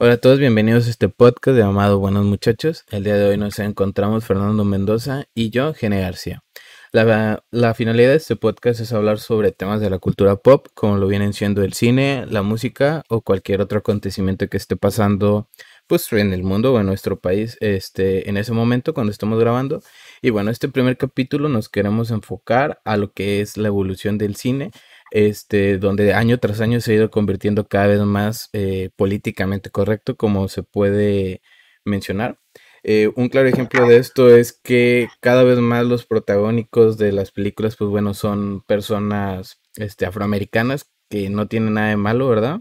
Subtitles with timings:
[0.00, 2.84] Hola a todos, bienvenidos a este podcast llamado Buenos Muchachos.
[2.92, 6.44] El día de hoy nos encontramos Fernando Mendoza y yo, Gene García.
[6.92, 10.98] La, la, finalidad de este podcast es hablar sobre temas de la cultura pop, como
[10.98, 15.48] lo vienen siendo el cine, la música o cualquier otro acontecimiento que esté pasando
[15.88, 19.82] pues en el mundo o en nuestro país este, en ese momento cuando estamos grabando.
[20.22, 24.36] Y bueno, este primer capítulo nos queremos enfocar a lo que es la evolución del
[24.36, 24.70] cine,
[25.10, 30.16] este, donde año tras año se ha ido convirtiendo cada vez más eh, políticamente correcto,
[30.16, 31.42] como se puede
[31.84, 32.38] mencionar.
[32.82, 37.32] Eh, un claro ejemplo de esto es que cada vez más los protagónicos de las
[37.32, 42.60] películas, pues bueno, son personas este, afroamericanas que no tienen nada de malo, ¿verdad?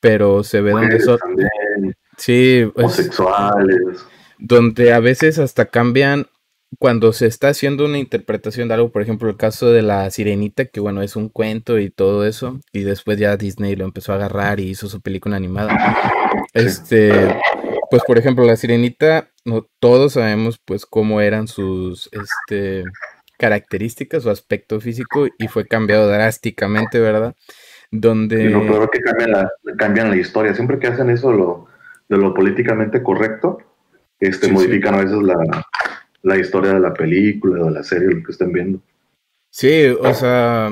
[0.00, 1.18] Pero se ve donde son...
[2.16, 4.04] Sí, pues, homosexuales.
[4.38, 6.26] Donde a veces hasta cambian
[6.78, 10.64] cuando se está haciendo una interpretación de algo, por ejemplo, el caso de la sirenita,
[10.66, 14.16] que bueno, es un cuento y todo eso, y después ya Disney lo empezó a
[14.16, 15.76] agarrar y hizo su película animada.
[16.52, 17.12] Este,
[17.90, 22.84] pues por ejemplo, la sirenita, no todos sabemos pues cómo eran sus este
[23.38, 27.34] características, su aspecto físico, y fue cambiado drásticamente, ¿verdad?
[27.90, 28.44] Donde.
[28.50, 30.54] no, claro que cambian la, cambian la historia.
[30.54, 31.66] Siempre que hacen eso lo,
[32.08, 33.58] de lo políticamente correcto,
[34.20, 35.36] este, modifican a veces la,
[36.24, 38.80] la historia de la película o de la serie, lo que estén viendo.
[39.50, 40.70] Sí, o sea,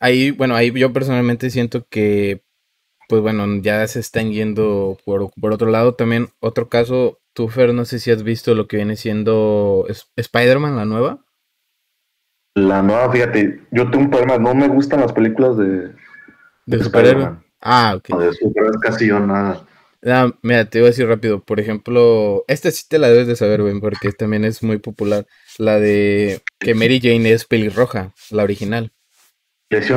[0.00, 2.42] ahí, bueno, ahí yo personalmente siento que,
[3.08, 5.94] pues bueno, ya se están yendo por, por otro lado.
[5.94, 9.84] También otro caso, tú, Fer, no sé si has visto lo que viene siendo
[10.16, 11.24] Spider-Man, la nueva.
[12.54, 15.92] La nueva, fíjate, yo tengo un problema, no me gustan las películas de...
[16.66, 17.36] ¿De, superhéroe?
[17.60, 18.10] Ah, ok.
[18.10, 19.66] No, de superhéroes casi yo nada.
[20.04, 21.42] Ah, mira, te iba a decir rápido.
[21.42, 25.26] Por ejemplo, esta sí te la debes de saber, güey, porque también es muy popular.
[25.58, 28.92] La de que Mary Jane es pelirroja, la original.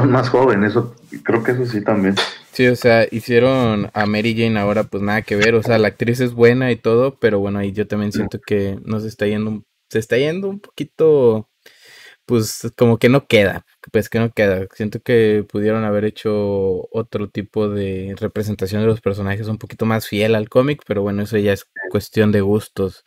[0.08, 2.16] Más joven, eso, creo que eso sí también.
[2.52, 5.54] Sí, o sea, hicieron a Mary Jane ahora, pues nada que ver.
[5.54, 8.80] O sea, la actriz es buena y todo, pero bueno, ahí yo también siento que
[8.84, 11.50] nos está yendo, se está yendo un poquito
[12.28, 14.68] pues como que no queda, pues que no queda.
[14.74, 20.08] Siento que pudieron haber hecho otro tipo de representación de los personajes un poquito más
[20.08, 23.06] fiel al cómic, pero bueno, eso ya es cuestión de gustos.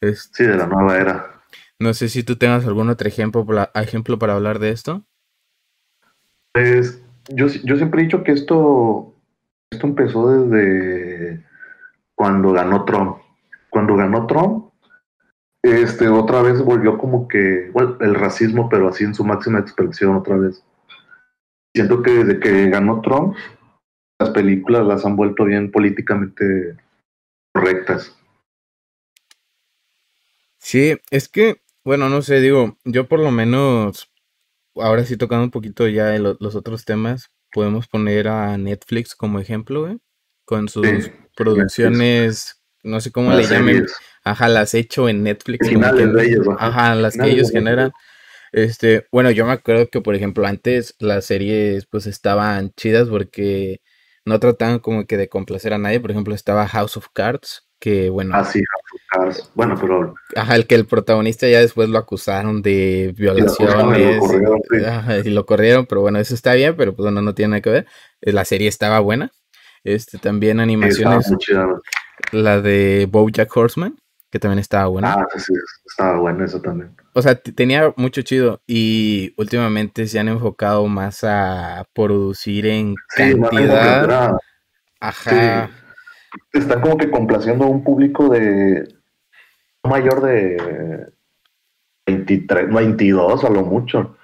[0.00, 1.42] sí, de la nueva era.
[1.80, 5.04] No sé si tú tengas algún otro ejemplo, ejemplo para hablar de esto.
[6.52, 9.12] Pues yo, yo siempre he dicho que esto,
[9.70, 11.44] esto empezó desde
[12.14, 13.16] cuando ganó Trump.
[13.70, 14.65] Cuando ganó Trump,
[15.68, 20.16] este, otra vez volvió como que bueno, el racismo, pero así en su máxima expresión
[20.16, 20.62] otra vez.
[21.74, 23.36] Siento que desde que ganó Trump,
[24.18, 26.76] las películas las han vuelto bien políticamente
[27.52, 28.16] correctas.
[30.58, 34.10] Sí, es que, bueno, no sé, digo, yo por lo menos,
[34.74, 39.98] ahora sí tocando un poquito ya los otros temas, podemos poner a Netflix como ejemplo,
[40.44, 43.86] con sus producciones, no sé cómo le llamen,
[44.26, 45.68] Ajá, las he hecho en Netflix.
[46.58, 46.96] ajá.
[46.96, 47.92] las que ellos generan.
[48.50, 53.80] Este, bueno, yo me acuerdo que, por ejemplo, antes las series pues estaban chidas porque
[54.24, 56.00] no trataban como que de complacer a nadie.
[56.00, 58.34] Por ejemplo, estaba House of Cards, que bueno.
[58.34, 59.52] Ah, sí, House of Cards.
[59.54, 60.16] Bueno, pero.
[60.34, 64.20] Ajá, el que el protagonista ya después lo acusaron de violaciones.
[65.24, 67.70] Y lo corrieron, pero bueno, eso está bien, pero pues bueno, no tiene nada que
[67.70, 67.86] ver.
[68.22, 69.30] La serie estaba buena.
[69.84, 71.30] Este, también animaciones.
[72.32, 73.96] La de Bojack Horseman
[74.30, 75.14] que también estaba buena.
[75.14, 75.52] Ah, sí,
[75.84, 76.94] estaba bueno eso también.
[77.12, 84.32] O sea, tenía mucho chido y últimamente se han enfocado más a producir en cantidad.
[85.00, 85.70] Ajá.
[86.52, 88.86] Están como que complaciendo a un público de
[89.84, 91.06] mayor de
[92.06, 94.16] 23, 22 a lo mucho.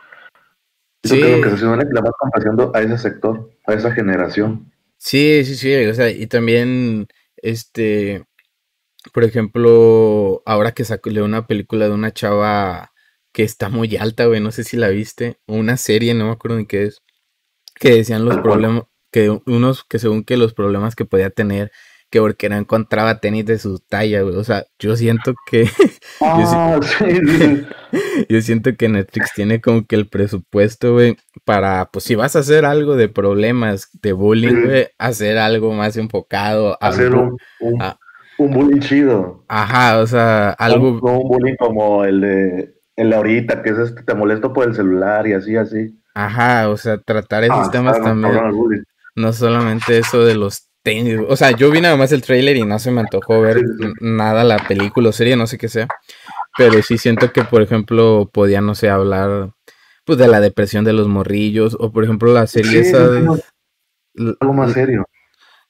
[1.05, 1.21] Sí.
[1.21, 4.71] que lo que se supone que la va complaciendo a ese sector, a esa generación.
[4.99, 5.87] Sí, sí, sí.
[5.87, 8.25] O sea, y también este
[9.13, 12.93] por ejemplo, ahora que sacó una película de una chava
[13.33, 16.33] que está muy alta, güey, no sé si la viste, o una serie, no me
[16.33, 17.03] acuerdo ni qué es,
[17.75, 21.73] que decían los problemas, que unos, que según que los problemas que podía tener,
[22.11, 25.67] que porque no encontraba tenis de su talla, güey, o sea, yo siento que,
[26.21, 26.79] ah,
[28.29, 32.41] yo, siento que Netflix tiene como que el presupuesto, güey, para, pues si vas a
[32.41, 37.83] hacer algo de problemas de bullying, güey, hacer algo más enfocado a, hacer un, un
[38.51, 39.45] bullying chido.
[39.49, 41.01] Ajá, o sea, algo.
[41.03, 44.67] No, un bullying como el de, el de ahorita, que es este, te molesto por
[44.67, 45.99] el celular y así, así.
[46.15, 48.35] Ajá, o sea, tratar esos ah, temas también.
[49.15, 51.19] No solamente eso de los tenis.
[51.29, 53.63] O sea, yo vi nada más el trailer y no se me antojó ver
[54.01, 55.89] nada la película o serie, no sé qué sea.
[56.57, 59.53] Pero sí siento que, por ejemplo, podía, no sé, hablar
[60.05, 61.77] pues de la depresión de los morrillos.
[61.79, 62.99] O por ejemplo, la serie esa.
[63.07, 65.07] Algo más serio.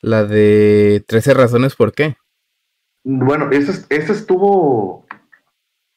[0.01, 2.17] La de 13 razones por qué.
[3.05, 5.07] Bueno, ese, ese estuvo.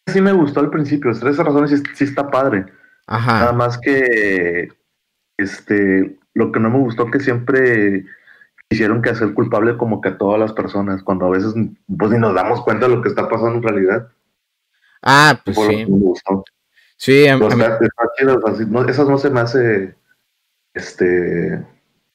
[0.08, 1.12] Sí me gustó al principio.
[1.12, 2.66] 13 razones sí, sí está padre.
[3.08, 3.40] Ajá.
[3.40, 4.70] Nada más que.
[5.38, 6.18] Este.
[6.34, 8.06] Lo que no me gustó que siempre
[8.70, 11.54] hicieron que hacer culpable como que a todas las personas, cuando a veces
[11.98, 14.10] pues ni nos damos cuenta de lo que está pasando en realidad.
[15.02, 15.86] Ah, pues sí.
[16.98, 17.64] Sí, a- mí-
[18.90, 19.96] esas no se me hace
[20.74, 21.64] este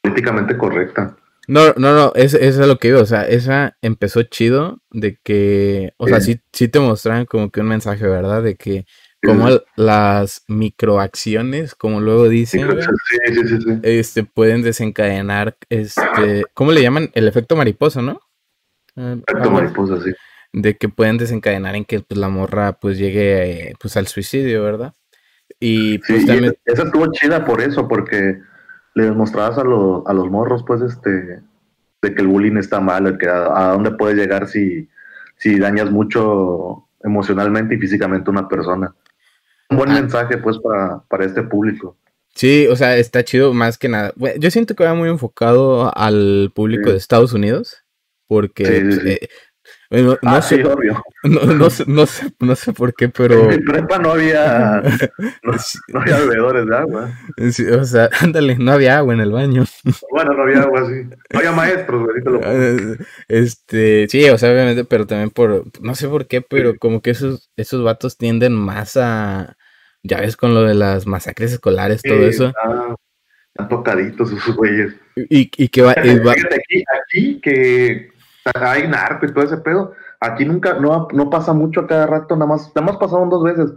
[0.02, 1.16] políticamente correcta.
[1.50, 5.18] No, no, no, es, es a lo que iba, o sea, esa empezó chido de
[5.24, 6.38] que, o sea, Sí.
[6.52, 8.40] sí, te mostraban como que un mensaje, ¿verdad?
[8.42, 8.86] De que
[9.20, 9.58] como Sí.
[9.76, 12.86] las microacciones, como luego dicen, sí,
[13.34, 13.80] sí, sí, sí.
[13.82, 17.10] este, pueden desencadenar, este, ¿cómo le llaman?
[17.14, 18.20] El efecto mariposa, ¿no?
[18.96, 20.12] Ah, Efecto mariposa, sí.
[20.52, 24.62] de que pueden desencadenar en que pues, la morra pues llegue eh, pues al suicidio,
[24.62, 24.94] ¿verdad?
[25.58, 28.38] Y Sí, pues y también, esa estuvo chida por eso, porque
[29.00, 31.10] le demostrabas a, los a los morros, pues, este,
[32.02, 34.88] de que el bullying está mal, de que a, a dónde puede llegar si,
[35.36, 38.94] si dañas mucho emocionalmente y físicamente a una persona.
[39.70, 39.94] Un buen Ah.
[40.00, 41.96] mensaje, pues, para, para este público.
[42.34, 44.12] sí, o sea, está chido más que nada.
[44.16, 46.90] Bueno, yo siento que va muy enfocado al público Sí.
[46.92, 47.84] de Estados Unidos,
[48.28, 49.08] porque Sí, sí, sí.
[49.08, 49.28] eh,
[49.90, 51.02] bueno, no, ah, sé, sí, obvio.
[51.24, 54.80] no, no sé, no sé, no sé por qué, pero En mi prepa no había,
[55.42, 55.52] no,
[55.88, 57.10] no había bebedores de agua.
[57.52, 59.64] sí, o sea, ándale, no había agua en el baño.
[60.12, 60.94] Bueno, no había agua así.
[61.32, 62.22] No había maestros, güey.
[62.24, 62.40] lo.
[62.42, 62.96] Eh,
[63.28, 67.10] Este, sí, o sea, obviamente, pero también por, no sé por qué, pero como que
[67.10, 69.56] esos, esos vatos tienden más a,
[70.02, 72.52] ya ves, con lo de las masacres escolares, todo Sí, eso,
[73.52, 74.94] están tocaditos esos güeyes.
[75.16, 78.10] y, y que va, y va- Fíjate aquí, aquí que
[78.54, 79.92] hay narco y todo ese pedo.
[80.20, 83.42] Aquí nunca, no, no pasa mucho a cada rato, nada más, nada más pasaron dos
[83.42, 83.72] veces.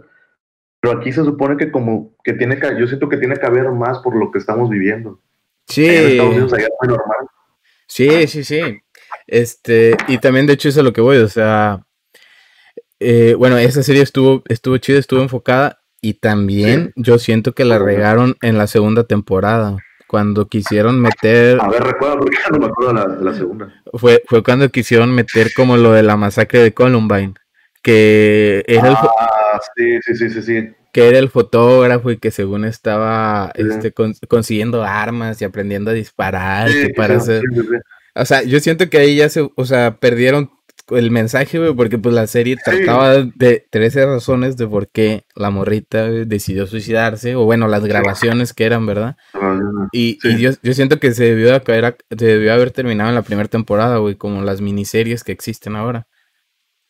[0.80, 3.70] Pero aquí se supone que como que tiene que, yo siento que tiene que haber
[3.70, 5.20] más por lo que estamos viviendo.
[5.66, 7.26] sí, Allá en Estados Unidos allá es muy normal.
[7.86, 8.60] sí, sí, sí,
[9.26, 11.86] este, y también de hecho eso es a lo que voy, o sea,
[13.00, 17.78] eh, bueno, esa serie estuvo, estuvo chida, estuvo enfocada, y también yo siento que la
[17.78, 19.78] regaron en la segunda temporada,
[20.14, 23.82] cuando quisieron meter A ver, recuerda porque no me acuerdo de la, de la segunda.
[23.94, 27.34] fue, fue cuando quisieron meter como lo de la masacre de Columbine,
[27.82, 30.68] que era, el, Ah, sí, sí, sí, sí, sí.
[30.92, 33.62] que era el fotógrafo y que según estaba Sí.
[33.68, 37.42] este, con- consiguiendo armas y aprendiendo a disparar, Sí, para hacer...
[38.14, 40.48] O sea, yo siento que ahí ya se, o sea, perdieron
[40.88, 45.50] el mensaje, güey, porque pues la serie trataba de 13 razones de por qué la
[45.50, 49.16] morrita decidió suicidarse, o bueno, las grabaciones que eran, ¿verdad?
[49.92, 50.28] Y, Sí.
[50.28, 53.22] y yo, yo siento que se debió, de caer, se debió haber terminado en la
[53.22, 56.06] primera temporada, güey, como las miniseries que existen ahora.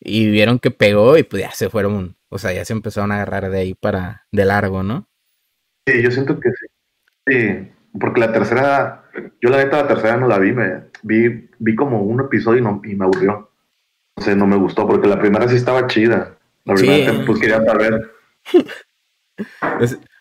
[0.00, 3.17] Y vieron que pegó y pues ya se fueron, o sea, ya se empezaron a
[3.17, 5.08] agarrar de ahí para, de largo, ¿no?
[5.87, 6.67] Sí, yo siento que sí.
[7.26, 9.05] Sí, porque la tercera,
[9.40, 12.62] yo la neta la tercera no la vi, me vi, vi como un episodio y,
[12.62, 13.50] no, y me aburrió.
[14.16, 16.38] O sea, no me gustó porque la primera sí estaba chida.
[16.64, 16.87] La Sí.
[16.87, 18.00] primera pues quería saber.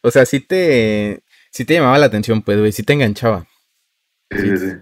[0.02, 3.46] O sea, sí te, sí te llamaba la atención, pues, güey, sí te enganchaba.
[4.32, 4.76] Sí, sí, sí.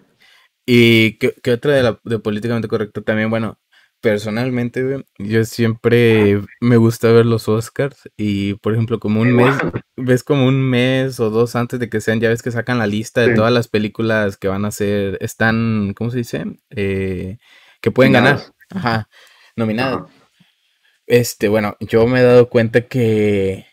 [0.66, 3.60] Y qué, qué otra de la de políticamente correcto también, bueno,
[4.00, 9.54] personalmente, güey, yo siempre me gusta ver los Oscars y por ejemplo, como un mes,
[9.98, 12.88] ves como un mes o dos antes de que sean, ya ves que sacan la
[12.88, 13.36] lista de Sí.
[13.36, 16.46] todas las películas que van a ser, están, ¿cómo se dice?
[16.70, 17.38] Eh,
[17.82, 18.39] que pueden ganar.
[18.74, 19.10] Ajá,
[19.56, 20.04] nominadas.
[20.04, 20.08] Ajá.
[21.08, 23.66] Este, bueno, yo me he dado cuenta que,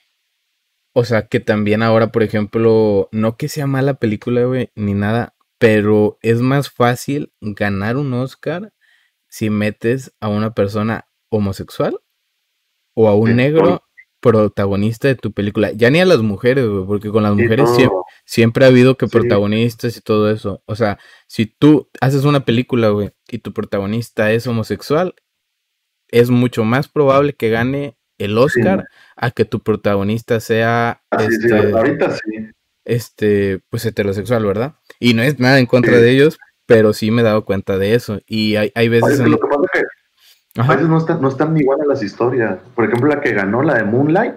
[0.93, 5.35] o sea, que también ahora, por ejemplo, no que sea mala película, güey, ni nada,
[5.59, 8.73] pero es más fácil ganar un Oscar
[9.29, 12.01] si metes a una persona homosexual
[12.95, 13.88] o a un Sí, negro
[14.21, 15.71] protagonista de tu película.
[15.73, 18.97] Ya ni a las mujeres, güey, porque con las Sí, mujeres siempre, siempre ha habido
[18.97, 19.13] que Sí.
[19.13, 20.63] protagonistas y todo eso.
[20.67, 25.15] O sea, si tú haces una película, güey, y tu protagonista es homosexual,
[26.11, 31.73] es mucho más probable que gane el Oscar a que tu protagonista sea sí, este,
[31.73, 32.21] ahorita sí.
[32.85, 34.75] este, pues heterosexual, ¿verdad?
[34.99, 37.95] Y no es nada en contra de ellos, pero sí me he dado cuenta de
[37.95, 38.21] eso.
[38.27, 39.31] Y hay, hay Es veces en...
[39.31, 39.87] lo que pasa es que
[40.57, 42.59] a veces no están, no están igual las historias.
[42.75, 44.35] Por ejemplo, la que ganó, la de Moonlight,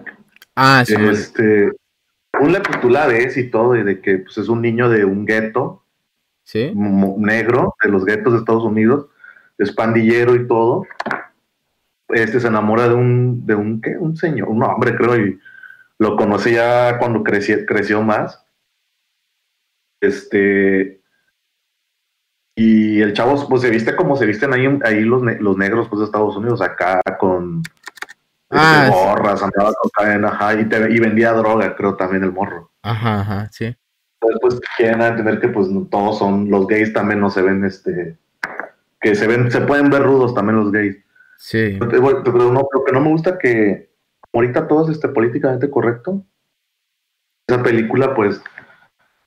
[0.55, 1.71] Ah, sí, este,
[2.39, 5.05] Moonlight pues tú la ves y todo, y de que pues, es un niño de
[5.05, 5.83] un gueto,
[6.43, 9.07] sí, negro de los guetos de Estados Unidos,
[9.57, 10.85] es pandillero y todo.
[12.09, 13.97] Este se enamora de un, de un, ¿qué?
[13.97, 15.39] Un señor, un hombre, creo, y
[15.97, 18.45] lo conoce ya cuando creció, creció más.
[20.01, 21.00] Este.
[22.55, 25.87] Y el chavo, pues se viste como se visten ahí, ahí los, ne- los negros
[25.89, 27.61] pues, de Estados Unidos, acá con
[28.53, 29.05] Ah, este, sí.
[29.05, 32.69] gorras, andaba con cadena, ajá, y, te- y vendía droga, creo, también el morro.
[32.83, 33.73] ajá, ajá, sí.
[34.21, 38.17] después quieren entender que pues todos son, los gays también no se ven, este,
[38.99, 40.97] que se ven, se pueden ver rudos también los gays.
[41.37, 41.77] Sí.
[41.79, 43.89] Pero, pero no, lo que no me gusta que
[44.33, 46.23] ahorita todo es este, políticamente correcto.
[47.47, 48.41] Esa película pues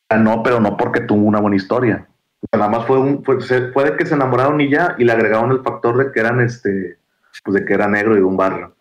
[0.09, 2.07] ganó, pero no porque tuvo una buena historia.
[2.53, 3.39] Nada más fue un, fue,
[3.73, 6.99] puede que se enamoraron y ya, y le agregaron el factor de que eran este,
[7.45, 8.75] pues de que era negro y de un barrio.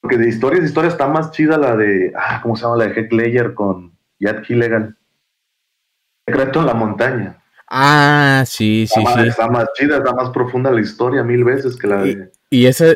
[0.00, 2.76] Porque de historias, de historias está más chida la de, ah, ¿cómo se llama?
[2.76, 4.96] La de Heck Ledger con Yad Gilligan.
[6.26, 7.36] Secreto en la montaña.
[7.68, 9.18] Ah, sí, sí, está sí.
[9.18, 12.32] Más, está más chida, está más profunda la historia mil veces que la de...
[12.50, 12.86] Y, esa,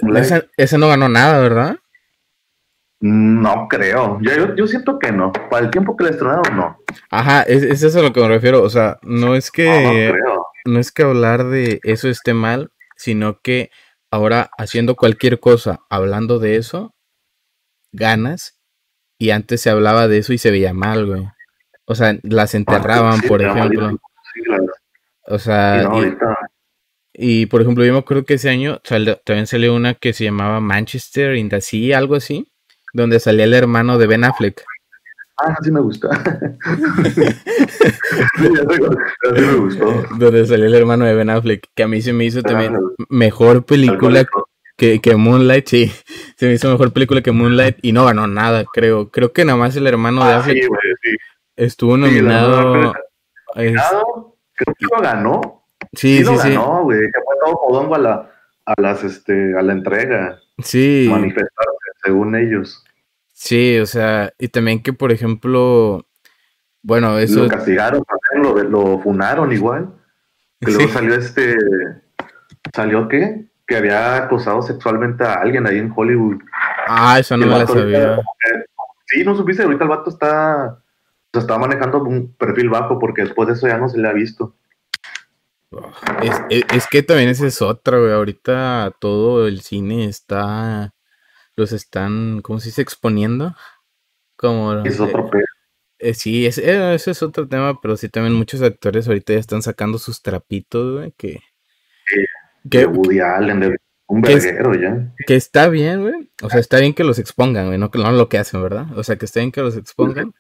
[0.57, 1.77] esa, no ganó nada, ¿verdad?
[3.07, 4.19] No creo.
[4.23, 5.31] Yo, yo, siento que no.
[5.51, 6.79] Para el tiempo que la estrenaron, no.
[7.11, 8.63] Ajá, es, es eso a lo que me refiero.
[8.63, 10.11] O sea, no es que.
[10.25, 13.71] No, no es que hablar de eso esté mal, sino que
[14.11, 16.95] ahora haciendo cualquier cosa, hablando de eso,
[17.93, 18.59] ganas.
[19.19, 21.29] Y antes se hablaba de eso y se veía mal, güey.
[21.85, 23.99] O sea, las enterraban, por ejemplo.
[25.27, 25.91] O sea,
[27.13, 30.61] y, por ejemplo, yo me acuerdo que ese año también salió una que se llamaba
[30.61, 32.51] Manchester in the Sea, algo así,
[32.95, 34.65] donde salía el hermano de Ben Affleck.
[35.37, 36.09] Ah, sí me gustó.
[37.15, 37.21] sí,
[39.33, 40.05] me gustó.
[40.17, 43.65] Donde salió el hermano de Ben Affleck, que a mí se me hizo también mejor
[43.67, 44.25] película
[44.77, 45.93] que, que, Moonlight, sí.
[46.37, 49.11] Se me hizo mejor película que Moonlight y no ganó nada, creo.
[49.11, 50.69] Creo que nada más el hermano de ah, Affleck
[51.57, 52.95] estuvo nominado.
[53.55, 53.75] creo
[54.55, 55.67] que lo ganó.
[55.93, 56.27] Sí, sí, sí.
[56.27, 57.01] Lo ganó, güey.
[57.01, 58.31] Que fue todo podongo a la,
[58.67, 60.41] a las, este, a la entrega.
[60.63, 61.09] Sí.
[61.11, 61.74] Manifestarse,
[62.05, 62.85] según ellos.
[63.33, 66.07] Sí, o sea, y también que, por ejemplo,
[66.83, 67.45] bueno, eso...
[67.45, 68.03] Lo castigaron,
[68.37, 69.93] lo, lo funaron igual.
[70.61, 71.57] Que luego salió este...
[72.75, 73.47] ¿Salió qué?
[73.67, 76.39] Que había acosado sexualmente a alguien ahí en Hollywood.
[76.87, 78.21] Ah, eso no me lo sabía.
[79.07, 80.81] sí, no supiste, ahorita el vato está...
[81.33, 84.13] Se está manejando un perfil bajo porque después de eso ya no se le ha
[84.13, 84.55] visto.
[86.23, 88.13] Es, es, que también ese es otro, güey.
[88.13, 90.94] Ahorita todo el cine está
[91.57, 92.83] los están, ¿cómo se dice?
[92.83, 93.55] Exponiendo.
[94.37, 95.31] Como, es otro
[95.99, 99.39] eh, sí, ese, eh, ese, es otro tema, pero sí también muchos actores ahorita ya
[99.39, 101.41] están sacando sus trapitos, güey, que...
[102.69, 105.15] que Woody Allen, de un verguero ya.
[105.27, 106.31] Que está bien, güey.
[106.43, 108.87] O sea, está bien que los expongan, güey, no, no lo que hacen, ¿verdad?
[108.99, 110.35] O sea, que está bien que los expongan.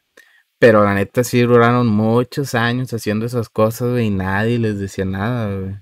[0.59, 5.05] Pero la neta sí duraron muchos años haciendo esas cosas, güey, y nadie les decía
[5.05, 5.77] nada, güey.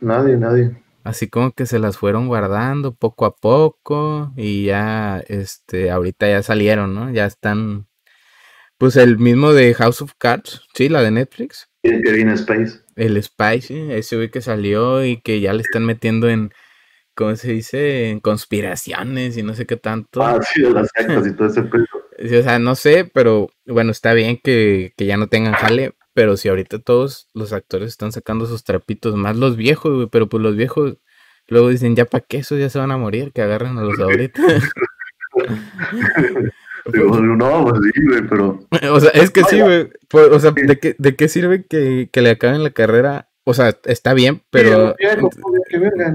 [0.00, 5.90] Nadie, nadie así como que se las fueron guardando poco a poco y ya, este,
[5.90, 7.10] ahorita ya salieron, ¿no?
[7.10, 7.86] Ya están,
[8.78, 11.68] pues el mismo de House of Cards, sí, la de Netflix.
[11.82, 12.80] El que viene Space.
[12.96, 16.52] El Spice, ese güey que salió y que ya le están metiendo en,
[17.14, 18.10] ¿cómo se dice?
[18.10, 20.22] En conspiraciones y no sé qué tanto.
[20.22, 21.86] Ah, sí, de las sectas y todo ese pedo.
[22.18, 25.94] Sí, o sea, no sé, pero bueno, está bien que, que ya no tengan jale,
[26.14, 30.28] pero si ahorita todos los actores están sacando sus trapitos, más los viejos, güey, pero
[30.28, 30.98] pues los viejos
[31.48, 33.98] luego dicen, ya para qué esos ya se van a morir, que agarren a los
[33.98, 34.42] ahorita.
[36.84, 38.66] no, pues sí, güey, pero...
[38.92, 39.90] O sea, es que sí, güey.
[40.12, 43.28] O sea, ¿de qué, ¿de qué sirve que, que le acaben la carrera?
[43.44, 44.94] O sea, está bien, pero...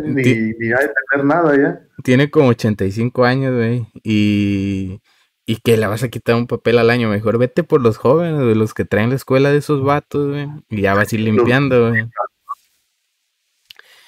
[0.03, 1.81] ni, ni hay que tener nada ya.
[2.03, 5.01] Tiene como 85 años, güey, y
[5.49, 7.09] y que le vas a quitar un papel al año.
[7.09, 10.47] Mejor vete por los jóvenes, de los que traen la escuela de esos vatos, güey.
[10.69, 12.05] Y ya vas a ir limpiando, güey.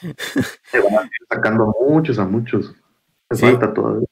[0.63, 2.75] Se van a ir sacando muchos a muchos.
[3.31, 3.41] sí.
[3.41, 4.05] falta todavía.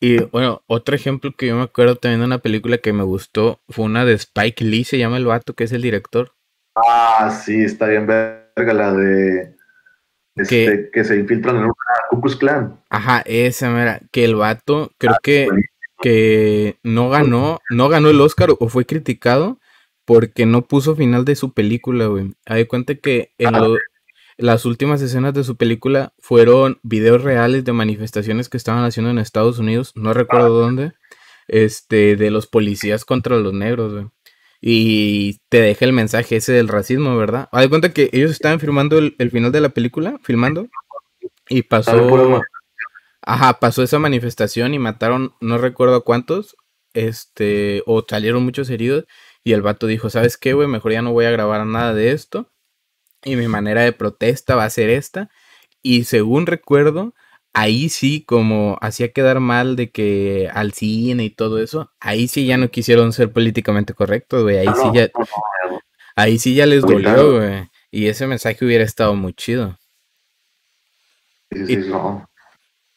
[0.00, 3.60] Y bueno, otro ejemplo que yo me acuerdo también de una película que me gustó
[3.68, 6.34] fue una de Spike Lee, se llama el vato, que es el director.
[6.76, 9.56] Ah, sí, está bien verga la de
[10.36, 11.74] este, que, se infiltran en una
[12.10, 12.78] Ku Clan.
[12.90, 15.48] Ajá, esa mera, que el vato, creo ah, que
[16.00, 19.58] que no ganó, no ganó el Oscar o fue criticado
[20.04, 22.32] porque no puso final de su película, güey.
[22.46, 23.54] Hay cuenta que en
[24.38, 29.18] las últimas escenas de su película fueron videos reales de manifestaciones que estaban haciendo en
[29.18, 30.92] Estados Unidos, no recuerdo dónde,
[31.48, 34.06] este, de los policías contra los negros, güey.
[34.60, 37.48] Y te deja el mensaje ese del racismo, ¿verdad?
[37.52, 40.68] Hay cuenta que ellos estaban filmando el, el final de la película, filmando,
[41.48, 42.08] y pasó
[43.30, 46.56] Ajá, pasó esa manifestación y mataron, no recuerdo cuántos,
[46.94, 49.04] este, o salieron muchos heridos.
[49.44, 50.66] Y el vato dijo, ¿sabes qué, güey?
[50.66, 52.50] Mejor ya no voy a grabar nada de esto.
[53.22, 55.28] Y mi manera de protesta va a ser esta.
[55.82, 57.12] Y según recuerdo,
[57.52, 62.46] ahí sí, como hacía quedar mal de que al cine y todo eso, ahí sí
[62.46, 64.56] ya no quisieron ser políticamente correctos, güey.
[64.56, 65.10] Ahí sí ya.
[66.16, 67.68] Ahí sí ya les dolió, güey.
[67.90, 69.78] Y ese mensaje hubiera estado muy chido.
[71.50, 72.26] Sí, sí, no.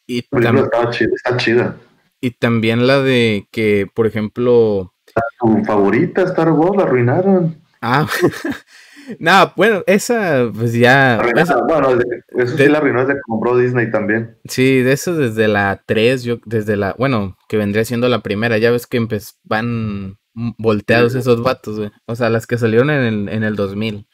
[0.06, 1.76] Y está chida.
[2.20, 4.94] Y también la de que, por ejemplo,
[5.40, 7.62] Tu favorita, Star Wars, la arruinaron.
[7.80, 8.06] Ah,
[9.18, 11.20] no, bueno, esa, pues ya.
[11.66, 14.38] bueno, eso sí la arruinó desde que compró Disney también.
[14.44, 18.58] Sí, de eso desde la 3, yo, desde la, bueno, que vendría siendo la primera,
[18.58, 19.04] ya ves que
[19.44, 21.90] van volteados esos vatos, güey.
[22.06, 24.06] O sea, las que salieron en el, en el 2000.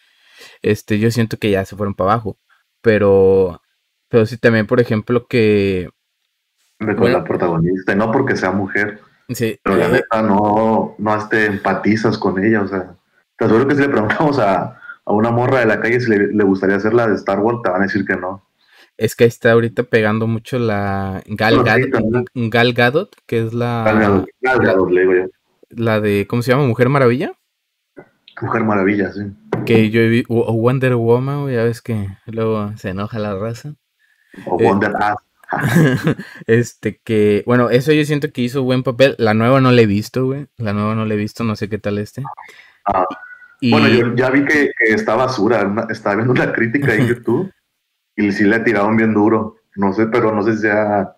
[0.63, 2.39] Este, yo siento que ya se fueron para abajo.
[2.81, 3.61] Pero,
[4.09, 5.91] pero sí también, por ejemplo, que.
[6.79, 9.01] con la protagonista, no porque sea mujer.
[9.29, 9.59] Sí.
[9.63, 12.95] Pero la neta no, no este, empatizas con ella, o sea.
[13.37, 16.45] Te aseguro que si le preguntamos a, a una morra de la calle si le,
[16.45, 18.45] gustaría hacer la de Star Wars, te van a decir que no.
[18.97, 21.63] Es que está ahorita pegando mucho la Gal,
[22.75, 23.85] Gadot, que es la.
[23.85, 25.27] Gal Gadot, le digo yo.
[25.71, 26.67] La de, ¿cómo se llama?
[26.67, 27.33] Mujer Maravilla.
[28.41, 29.23] Mujer Maravilla, sí.
[29.65, 33.75] Que yo he visto, o Wonder Woman, ya ves que luego se enoja la raza.
[34.47, 35.15] O Wonder eh,
[36.47, 39.15] este que, bueno, eso yo siento que hizo buen papel.
[39.19, 40.47] La nueva no la he visto, güey.
[40.57, 42.23] La nueva no la he visto, no sé qué tal este.
[42.85, 43.05] Ah,
[43.63, 45.87] Bueno, yo ya vi que, está basura.
[45.91, 47.53] estaba viendo una crítica en YouTube
[48.17, 49.57] y sí le tiraron bien duro.
[49.77, 51.15] No sé, pero no sé si sea.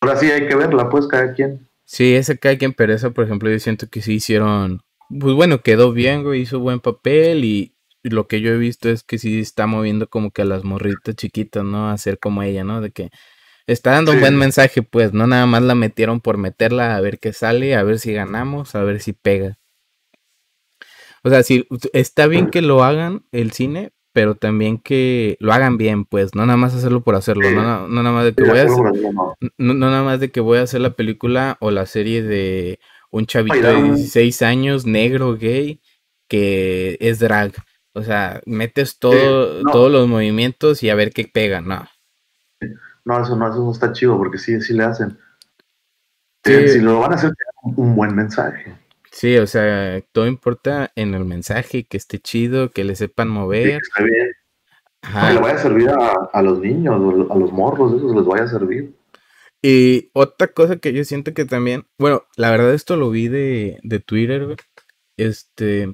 [0.00, 1.68] Ahora sí hay que verla, pues, cada quien.
[1.84, 4.82] Sí, ese cada quien, pero esa, por ejemplo, yo siento que sí hicieron
[5.20, 9.02] pues bueno, quedó bien, güey, hizo buen papel y, lo que yo he visto es
[9.02, 11.90] que sí está moviendo como que a las morritas chiquitas, ¿no?
[11.90, 12.80] A ser como ella, ¿no?
[12.80, 13.10] De que
[13.66, 17.18] está dando un buen mensaje, pues, no nada más la metieron por meterla a ver
[17.18, 19.58] qué sale, a ver si ganamos, a ver si pega.
[21.24, 25.78] O sea, sí, está bien que lo hagan el cine, pero también que lo hagan
[25.78, 28.58] bien, pues, no nada más hacerlo por hacerlo, no, no, nada más de que voy
[28.58, 28.84] a hacer,
[29.56, 32.80] no, nada más de que voy a hacer la película o la serie de
[33.10, 35.80] un chavito de 16 años, negro, gay,
[36.28, 37.52] que es drag.
[37.94, 41.86] O sea, metes todo, todos los movimientos y a ver qué pega, no.
[43.04, 45.18] No, eso no, eso no está chido, porque sí, sí le hacen.
[46.44, 47.32] Si lo van a hacer,
[47.62, 48.74] un buen mensaje.
[49.10, 53.80] Sí, o sea, todo importa en el mensaje, que esté chido, que le sepan mover.
[53.94, 54.28] Que bien.
[55.02, 56.94] Que le vaya a servir a, los niños,
[57.30, 58.94] a los morros, eso les vaya a servir.
[59.60, 63.78] Y otra cosa que yo siento que también, bueno, la verdad esto lo vi de,
[63.82, 64.56] de Twitter,
[65.16, 65.92] este,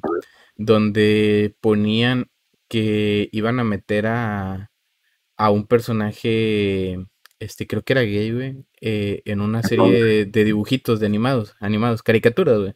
[0.58, 2.30] donde ponían
[2.68, 4.70] que iban a meter a,
[5.38, 6.98] a un personaje,
[7.38, 12.02] este, creo que era gay, güey, eh, en una serie de, dibujitos, de animados, animados,
[12.02, 12.74] caricaturas, güey.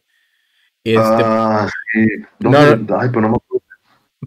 [0.83, 2.07] Este, ah, sí.
[2.39, 3.37] No, ay, pero no me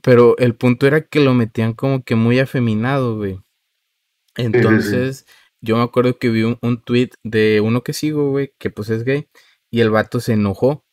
[0.02, 3.40] Pero el punto era que lo metían como que muy afeminado, güey.
[4.36, 5.26] Entonces,
[5.60, 8.90] yo me acuerdo que vi un, un tweet de uno que sigo, güey, que pues
[8.90, 9.28] es gay,
[9.70, 10.85] y el vato se enojó.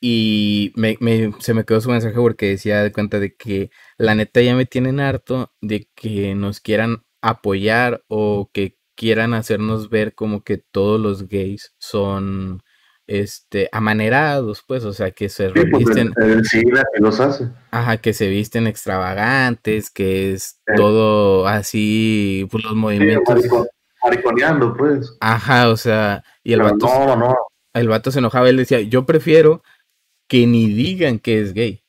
[0.00, 0.96] Y me,
[1.38, 4.66] se me quedó su mensaje porque decía de cuenta de que la neta ya me
[4.66, 11.00] tienen harto de que nos quieran apoyar o que quieran hacernos ver como que todos
[11.00, 12.62] los gays son
[13.06, 16.12] este amanerados, pues, o sea, que se pues, revisten.
[16.44, 17.48] sí, que los hace.
[17.70, 23.44] Ajá, que se visten extravagantes, que es todo así, pues los movimientos.
[24.02, 25.16] Mariconeando, pues.
[25.20, 26.86] Ajá, o sea, y el vato.
[26.86, 27.36] No, no.
[27.74, 29.62] El vato se enojaba, él decía, yo prefiero
[30.28, 31.82] que ni digan que es gay.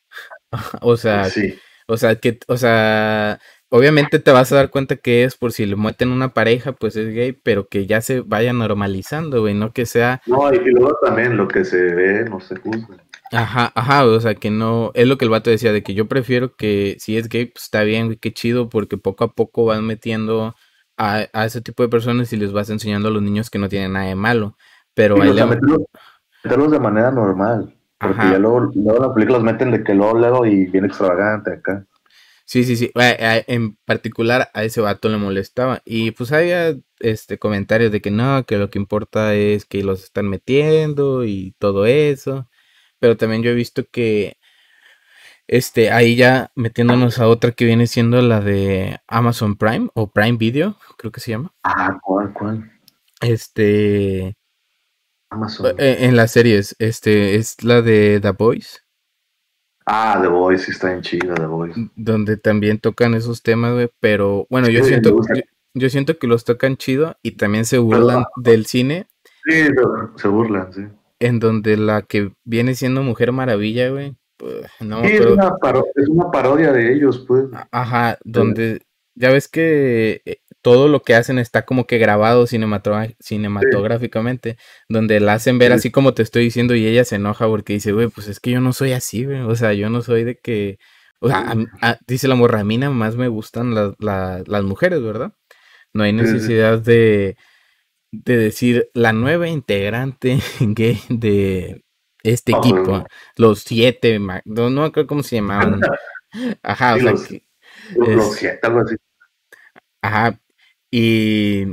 [0.81, 1.55] o sea, sí.
[1.87, 5.65] o sea, que, o sea, obviamente te vas a dar cuenta que es por si
[5.65, 9.73] le meten una pareja, pues es gay, pero que ya se vaya normalizando, güey, no
[9.73, 10.21] que sea.
[10.25, 12.97] No, y luego también lo que se ve no se juzga.
[13.31, 16.07] Ajá, ajá, o sea que no, es lo que el vato decía, de que yo
[16.07, 19.65] prefiero que si es gay, pues está bien, güey, qué chido, porque poco a poco
[19.65, 20.55] van metiendo
[20.97, 23.93] a, ese tipo de personas y les vas enseñando a los niños que no tienen
[23.93, 24.57] nada de malo.
[24.93, 27.76] Pero sí, meterlos, de manera normal.
[27.99, 31.85] Porque ya luego, luego las películas meten de que luego, luego y bien extravagante acá.
[32.45, 32.91] Sí, sí, sí.
[32.95, 35.81] En particular a ese vato le molestaba.
[35.83, 40.03] Y pues había este comentarios de que no, que lo que importa es que los
[40.03, 42.47] están metiendo y todo eso.
[42.99, 44.37] Pero también yo he visto que
[45.47, 50.37] este, ahí ya metiéndonos a otra que viene siendo la de Amazon Prime o Prime
[50.37, 51.53] Video, creo que se llama.
[51.63, 52.71] Ah, ¿cuál, cuál?
[53.19, 54.36] Este.
[55.29, 55.75] Amazon.
[55.77, 58.83] Eh, en, las series, este, es la de The Boys.
[59.85, 61.75] Ah, The Boys, sí está en chida, The Boys.
[61.95, 65.17] Donde también tocan esos temas, güey, pero bueno, yo siento,
[65.73, 69.07] yo, siento que los tocan chido y también se burlan del cine.
[69.45, 69.67] Sí,
[70.15, 70.81] se burlan, sí.
[71.19, 75.19] En donde la que viene siendo Mujer Maravilla, güey, pues, no, es,
[76.09, 77.45] una parodia de ellos, pues.
[77.71, 78.81] Ajá, donde
[79.15, 84.57] ya ves que eh, todo lo que hacen está como que grabado cinematográficamente,
[84.89, 87.93] donde la hacen ver así como te estoy diciendo y ella se enoja porque dice,
[87.93, 90.37] güey, pues es que yo no soy así, güey, o sea, yo no soy de
[90.37, 90.77] que,
[91.19, 91.55] o sea,
[92.05, 95.31] dice la morra, a mí nada más me gustan las mujeres, ¿verdad?
[95.93, 97.37] No hay necesidad de,
[98.11, 101.81] de decir la nueva integrante gay de
[102.23, 103.05] este Ah, equipo,
[103.37, 105.81] los siete, no, no acuerdo cómo se llamaban.
[106.61, 107.47] Ajá, o sea, los- que-
[107.95, 108.95] los, es- los siete, algo así.
[110.01, 110.37] ajá,
[110.91, 111.65] y,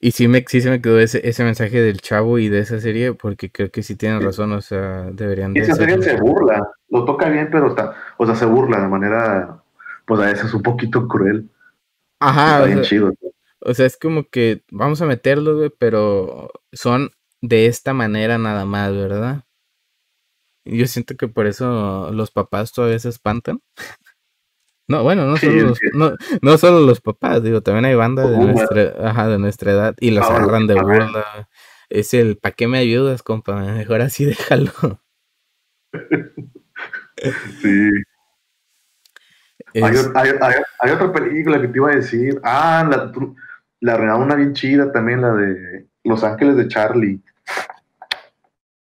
[0.00, 2.80] y sí, me, sí se me quedó ese, ese mensaje del chavo y de esa
[2.80, 6.02] serie, porque creo que sí tienen razón, o sea, deberían de Esa serie hacerlo.
[6.02, 9.62] se burla, lo toca bien, pero está, o sea, se burla de manera,
[10.06, 11.48] pues a veces un poquito cruel.
[12.20, 13.12] Ajá, está o bien sea, chido.
[13.60, 17.10] o sea, es como que vamos a meterlos, güey, pero son
[17.42, 19.44] de esta manera nada más, ¿verdad?
[20.64, 23.60] Yo siento que por eso los papás todavía se espantan.
[24.92, 28.26] No, bueno, no Sí, solo los, no, no solo los papás, digo, también hay banda
[28.28, 31.48] de nuestra, ajá, de nuestra edad y los Ah, agarran de burla.
[31.88, 33.54] Es el, ¿para qué me ayudas, compa?
[33.56, 34.70] Mejor así déjalo.
[37.62, 37.90] Sí.
[39.74, 42.38] Hay, Es- o- hay, hay- hay otra película que te iba a decir.
[42.44, 42.86] Ah,
[43.80, 47.22] la, la una bien chida también, la de Los Ángeles de Charlie.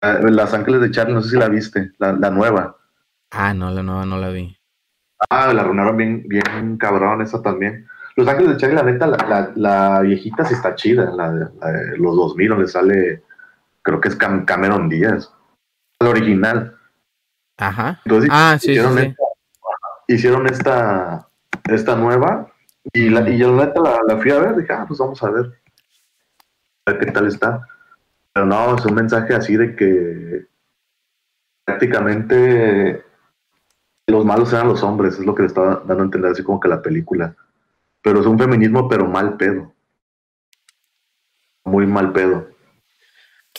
[0.00, 2.76] Los Ángeles de Charlie, no sé si la viste, la, la nueva.
[3.32, 4.57] Ah, no, la nueva no la vi.
[5.30, 7.86] Ah, la arruinaron bien, bien cabrón, esa también.
[8.16, 11.96] Los Ángeles de Charlie, la neta, la, la, la viejita sí está chida, la de,
[11.98, 13.22] los 2000, donde sale,
[13.82, 15.32] creo que es Cam- Cameron Díaz,
[16.00, 16.76] la original.
[17.58, 18.00] Ajá.
[18.04, 19.00] Entonces, Ah, sí, sí, hicieron, sí.
[19.06, 19.22] Esta,
[20.08, 21.28] hicieron esta,
[21.64, 22.52] esta nueva
[22.92, 25.22] y, la, y yo la neta la, la fui a ver, dije, ah, pues vamos
[25.22, 25.60] a ver,
[26.86, 27.66] a ver qué tal está.
[28.32, 30.46] Pero no, es un mensaje así de que
[31.64, 33.04] prácticamente
[34.12, 36.60] los malos eran los hombres, es lo que le estaba dando a entender así como
[36.60, 37.34] que la película.
[38.02, 39.72] Pero es un feminismo, pero mal pedo.
[41.64, 42.48] Muy mal pedo.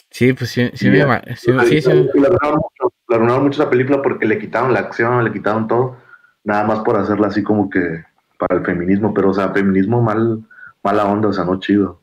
[0.10, 0.98] Sí, pues sí, sí, me
[1.36, 1.90] sí, La- sí, sí.
[2.16, 5.68] la arruinaron mucho, la arruinaron mucho esa película porque le quitaron la acción, le quitaron
[5.68, 5.98] todo,
[6.44, 8.04] nada más por hacerla así como que
[8.38, 10.44] para el feminismo, pero o sea, feminismo mal,
[10.82, 11.99] mala onda, o sea, no chido.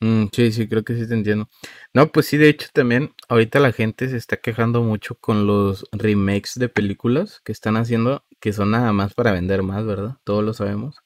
[0.00, 1.48] Mm, sí, sí, creo que sí te entiendo.
[1.92, 5.86] No, pues sí, de hecho también ahorita la gente se está quejando mucho con los
[5.92, 10.16] remakes de películas que están haciendo, que son nada más para vender más, ¿verdad?
[10.24, 10.96] Todos lo sabemos.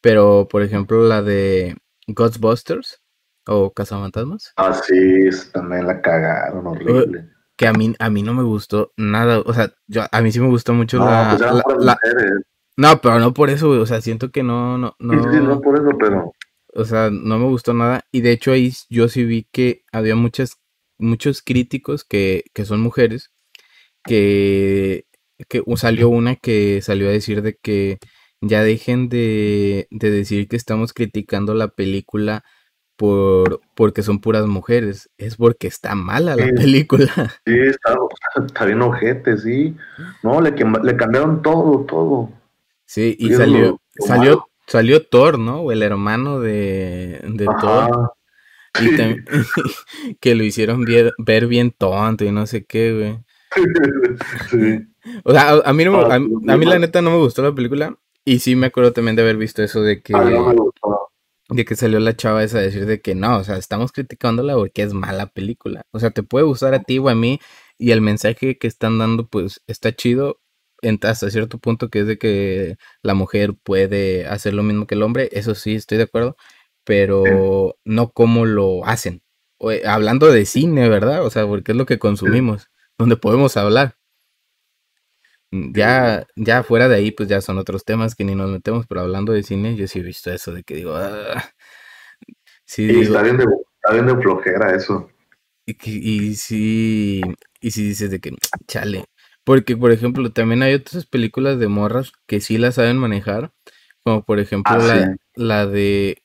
[0.00, 3.02] Pero, por ejemplo, la de Ghostbusters
[3.46, 7.30] o Cazafantasmas, Ah, sí, también la cagaron horrible.
[7.56, 9.40] que a mí, a mí no me gustó nada.
[9.40, 11.98] O sea, yo, a mí sí me gustó mucho No, la, pues la- la-.
[12.76, 13.80] No, pero no por eso, güey.
[13.80, 15.48] O sea, siento que no, no, Sí, sí, sí, no.
[15.56, 16.32] no por eso, pero
[16.78, 18.04] O sea, no me gustó nada.
[18.12, 20.58] Y de hecho ahí yo sí vi que había muchas,
[20.96, 23.32] muchos críticos que, que son mujeres,
[24.04, 25.06] que,
[25.48, 27.98] que salió una que salió a decir de que
[28.40, 32.44] ya dejen de, de decir que estamos criticando la película
[32.96, 35.10] por, porque son puras mujeres.
[35.18, 36.52] Es porque está mala la Sí.
[36.52, 37.12] película.
[37.44, 37.96] sí, está,
[38.46, 39.76] está bien ojete, sí.
[40.22, 42.30] No, le, le cambiaron todo, todo.
[42.86, 44.47] Sí, y salió, lo- lo salió, malo.
[44.68, 45.62] Salió Thor, ¿no?
[45.62, 48.12] O el hermano de, de Thor.
[48.80, 48.96] Y
[50.20, 53.18] que lo hicieron ver, ver bien tonto y no sé qué, güey.
[54.50, 54.86] sí.
[55.24, 57.16] O sea, a, a mí no me- Ah, a, a mí la neta no me
[57.18, 57.96] gustó la película.
[58.24, 60.54] Y sí me acuerdo también de haber visto eso de que, A mí no me
[60.54, 61.08] gustó.
[61.48, 64.54] de que salió la chava esa a decir de que no, o sea, estamos criticándola
[64.54, 65.82] porque es mala película.
[65.92, 67.40] O sea, te puede gustar a ti o a mí
[67.78, 70.40] y el mensaje que están dando pues está chido
[70.82, 74.94] en- hasta cierto punto que es de que la mujer puede hacer lo mismo que
[74.96, 75.28] el hombre.
[75.32, 76.36] Eso sí, estoy de acuerdo.
[76.84, 79.22] Pero no cómo lo hacen.
[79.58, 81.24] O, eh, hablando de cine, ¿verdad?
[81.24, 83.96] O sea, porque es lo que consumimos, donde podemos hablar.
[85.50, 88.86] Mm, Ya, ya fuera de ahí, pues ya son otros temas que ni nos metemos,
[88.86, 91.42] pero hablando de cine, yo sí he visto eso de que digo, "Ah".
[92.64, 95.08] sí, Y digo, está bien de, está bien de flojera eso.
[95.66, 97.20] y, que- y sí,
[97.60, 98.30] y sí dices de que,
[98.66, 99.04] chale,
[99.48, 103.52] porque por ejemplo, también hay otras películas de morras que sí las saben manejar,
[104.04, 105.18] como por ejemplo Ah, la, sí.
[105.34, 106.22] la de,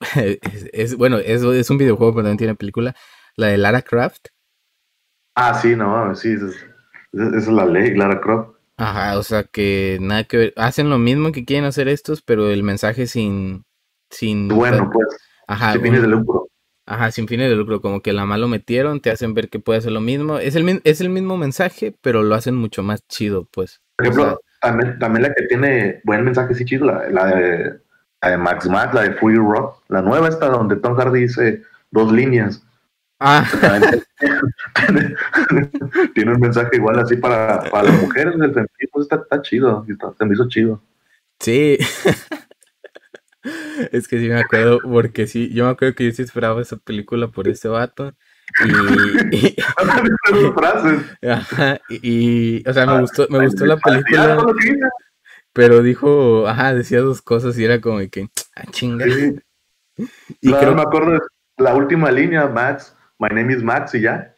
[0.16, 2.96] es, es- bueno, es, es un videojuego, pero también tiene película,
[3.36, 4.28] la de Lara Croft,
[5.34, 6.46] Ah, sí, no mames, sí, esa
[7.38, 8.56] es, la ley, Lara Croft.
[8.76, 10.54] Ajá, o sea que nada que ver.
[10.56, 13.64] Hacen lo mismo que quieren hacer estos, pero el mensaje sin,
[14.10, 15.06] sin, Bueno, pues,
[15.46, 16.48] ajá, fines un- de lucro.
[16.90, 19.78] Ajá, sin fines de lucro, como que la malo metieron, te hacen ver que puede
[19.78, 20.38] hacer lo mismo.
[20.38, 23.80] Es el, es el mismo mensaje, pero lo hacen mucho más chido, pues.
[23.96, 27.26] Por O sea, ejemplo, también, también la que tiene buen mensaje, sí, chido, la, la
[27.26, 27.80] de,
[28.22, 31.62] la de Max Max, la de Fury Rock, la nueva esta donde Tom Hardy dice
[31.92, 32.62] dos líneas.
[33.20, 33.44] ah,
[36.14, 40.12] tiene, un mensaje igual así para, para las mujeres, el feminismo está, está chido, está-
[40.18, 40.82] se me hizo chido.
[41.40, 41.78] sí.
[43.92, 46.76] Es que sí me acuerdo, porque sí, yo me acuerdo que yo sí esperaba esa
[46.76, 48.14] película por ese vato.
[51.88, 54.38] Y, o sea, me gustó, me gustó la película.
[55.52, 59.06] Pero dijo, ajá, decía dos cosas y era como de que, ah, chinga.
[59.06, 59.36] Sí.
[60.40, 61.20] Y No, creo, me acuerdo de
[61.58, 64.34] la última línea, Max, my name is Max y ya.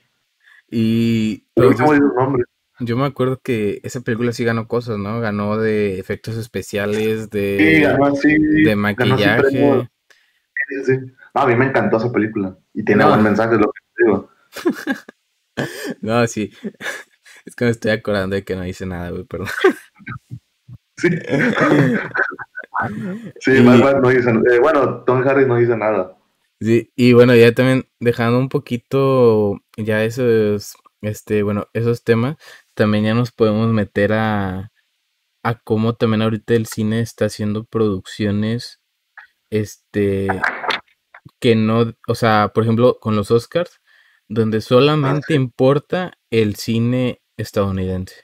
[0.69, 2.43] Y me acuerdo el nombre.
[2.85, 5.21] Yo me acuerdo que esa película sí ganó cosas, ¿no?
[5.21, 8.39] Ganó de efectos especiales, Sí, de, ganó así.
[8.39, 9.89] de maquillaje.
[10.69, 10.93] Sí, sí.
[11.35, 12.57] No, a mí me encantó esa película.
[12.75, 13.11] Y tiene No.
[13.11, 14.31] buen mensaje, lo que digo.
[16.01, 16.51] No, sí.
[17.45, 19.49] Es que me estoy acordando de que no hice nada, güey, perdón.
[20.97, 21.09] Sí.
[23.41, 26.17] Sí, Y- más mal no dice eh, Bueno, Tom Harris no dice nada.
[26.61, 32.37] Sí, y bueno, ya también dejando un poquito ya esos, este, bueno, esos temas,
[32.75, 34.73] también ya nos podemos meter a,
[35.43, 38.81] a cómo también ahorita el cine está haciendo producciones,
[39.51, 40.29] este,
[41.41, 43.81] que no, o sea, por ejemplo, con los Oscars,
[44.29, 48.15] donde solamente importa el cine estadounidense.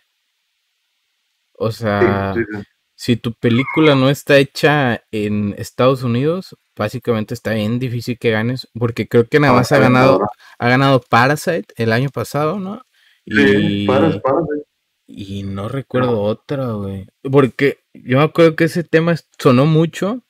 [1.53, 2.63] O sea, sí, sí.
[2.95, 8.69] si tu película no está hecha en Estados Unidos, básicamente está bien difícil que ganes,
[8.79, 10.21] porque creo que nada No, más ha ganado,
[10.59, 12.83] ha ganado Parasite el año pasado, ¿no?
[13.31, 13.87] Sí,
[15.07, 17.07] Y, no recuerdo otra, güey.
[17.23, 20.23] Porque yo me acuerdo que ese tema sonó mucho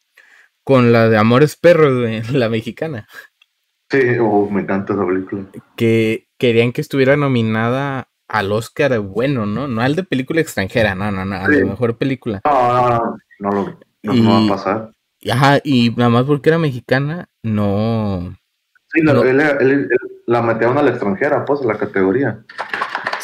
[0.65, 3.09] con la de Amores Perros, güey, la mexicana,
[3.91, 5.47] Sí, oh, me encanta esa película.
[5.77, 9.67] que querían que estuviera nominada al Oscar bueno, ¿no?
[9.67, 11.65] No al de película extranjera, no, no, no, de Sí.
[11.65, 12.43] mejor película.
[12.45, 14.91] No, no, no, no, lo- no, no va a pasar.
[15.31, 18.37] Ajá, y nada más porque era mexicana, no.
[18.93, 19.23] Sí, la, no.
[19.25, 19.89] él- él- él
[20.27, 22.45] la metieron a la extranjera, pues, a la categoría.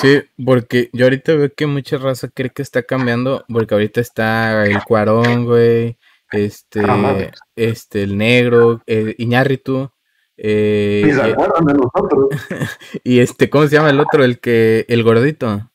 [0.04, 4.66] Sí, porque yo ahorita veo que mucha raza cree que está cambiando, porque ahorita está
[4.66, 5.96] el Cuarón, güey,
[6.30, 9.90] este, Ah, este, el negro, eh, Iñárritu,
[10.36, 12.28] eh, Ni se y, acuerdan de nosotros.
[13.04, 14.24] y este, ¿cómo se llama el otro?
[14.24, 15.70] El que, el gordito,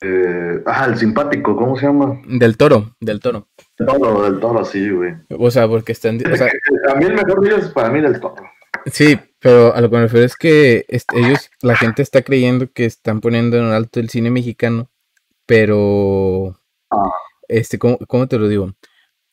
[0.00, 2.20] Eh, ah, el simpático, ¿cómo se llama?
[2.26, 3.46] del toro, del toro.
[3.76, 5.14] Toro, del toro, sí, güey.
[5.38, 6.48] O sea, porque están, o sea,
[6.90, 8.42] A mí el mejor de ellos para mí del toro.
[8.86, 12.70] Sí, pero a lo que me refiero es que este, ellos, la gente está creyendo
[12.72, 14.90] que están poniendo en alto el cine mexicano,
[15.46, 16.60] pero,
[17.48, 18.72] este, ¿cómo, cómo te lo digo?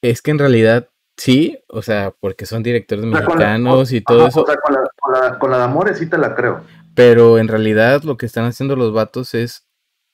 [0.02, 3.92] Es que en realidad sí, o sea, porque son directores O sea, con la- mexicanos
[3.92, 6.10] y Ajá, todo eso, O sea, con la, con, la, con la de Amores sí
[6.10, 6.64] te la creo.
[6.96, 9.68] pero en realidad lo que están haciendo los vatos es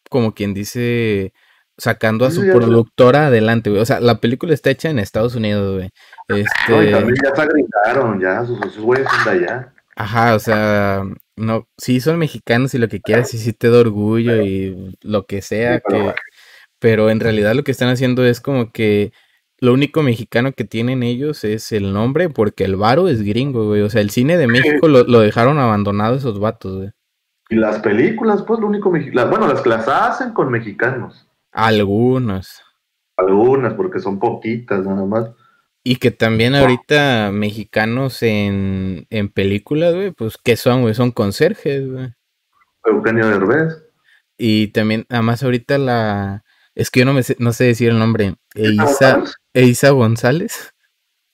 [0.09, 1.33] como quien dice
[1.79, 3.81] sacando a su productora adelante, güey.
[3.81, 5.89] O sea, la película está hecha en Estados Unidos, güey.
[6.29, 9.73] No, y Este, también ya se agregaron, ya, sus, sus güeyes son de allá.
[9.95, 11.03] Ajá, o sea,
[11.35, 15.25] no, sí son mexicanos y lo que quieras, y sí te da orgullo y lo
[15.25, 16.15] que sea, Sí, pero que,
[16.79, 19.11] pero en realidad lo que están haciendo es como que
[19.59, 23.81] lo único mexicano que tienen ellos es el nombre, porque el varo es gringo, güey.
[23.81, 26.91] O sea, el cine de México lo, lo dejaron abandonado esos vatos, güey.
[27.49, 29.29] Y las películas, pues, lo único mexicano.
[29.29, 31.27] Bueno, las que las hacen con mexicanos.
[31.51, 32.61] Algunos.
[33.15, 35.31] Algunas, porque son poquitas, nada más.
[35.89, 40.93] Y que también ahorita mexicanos en, en películas, güey, pues, ¿qué son, güey?
[40.93, 42.13] Son conserjes, güey.
[42.83, 43.85] Eugenio Derbez.
[44.37, 46.43] Y también, además ahorita la...
[46.75, 48.35] Es que yo no, me sé, no sé decir el nombre.
[48.53, 49.35] Eiza, González.
[49.53, 50.73] Eiza González.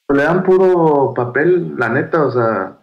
[0.10, 2.78] Le dan puro papel, la neta, o sea.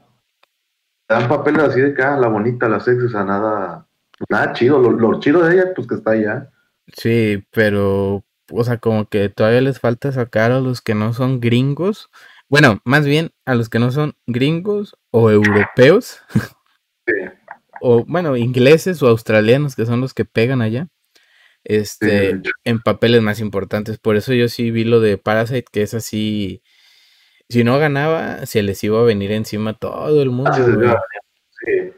[1.08, 3.86] Le dan papeles así de que, ah, la bonita, la sexy, o sea, nada.
[4.28, 4.80] Nada chido.
[4.80, 6.50] Lo, lo chido de ella, pues que está allá.
[6.88, 11.40] Sí, pero, o sea, como que todavía les falta sacar a los que no son
[11.40, 12.10] gringos.
[12.48, 16.20] Bueno, más bien a los que no son gringos o europeos,
[17.06, 17.14] Sí.
[17.80, 20.88] o bueno, ingleses o australianos, que son los que pegan allá,
[21.64, 22.50] este, Sí.
[22.64, 23.98] en papeles más importantes.
[23.98, 26.62] Por eso yo sí vi lo de Parasite, que es así,
[27.48, 31.00] si no ganaba, se les iba a venir encima todo el mundo, Ah,
[31.64, 31.92] sí.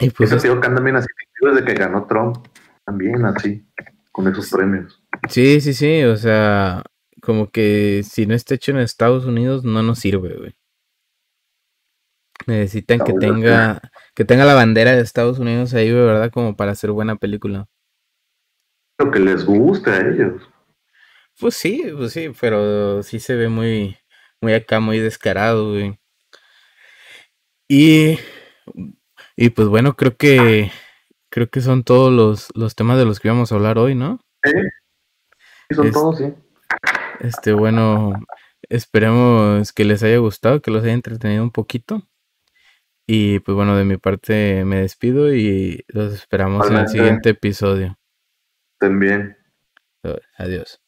[0.00, 1.06] Y pues es- tío que anda bien así,
[1.40, 2.46] desde que ganó Trump.
[2.84, 3.64] También así,
[4.10, 5.01] con esos premios.
[5.28, 6.82] Sí, sí, sí, o sea,
[7.20, 10.56] como que si no está hecho en Estados Unidos no nos sirve, güey.
[12.46, 13.80] Necesitan que tenga,
[14.14, 16.32] que tenga la bandera de Estados Unidos ahí, güey, ¿verdad?
[16.32, 17.68] Como para hacer buena película.
[18.98, 20.42] Lo que les guste a ellos.
[21.38, 23.96] Pues sí, pues sí, pero sí se ve muy,
[24.40, 25.98] muy acá, muy descarado, güey.
[27.68, 28.18] Y,
[29.36, 30.72] y pues bueno, creo que,
[31.30, 34.20] creo que son todos los, los temas de los que íbamos a hablar hoy, ¿no?
[34.44, 34.81] ¿Eh?
[35.74, 36.34] Son Es- todos, sí.
[37.20, 38.12] Este, bueno,
[38.68, 42.02] esperemos que les haya gustado, que los haya entretenido un poquito.
[43.06, 47.98] Y pues bueno, de mi parte me despido y los esperamos en el siguiente episodio.
[48.74, 49.36] Estén bien.
[50.36, 50.81] Adiós.